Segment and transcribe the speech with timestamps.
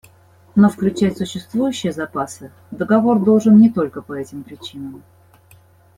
[0.55, 5.03] Но включать существующие запасы договор должен не только по этим причинам.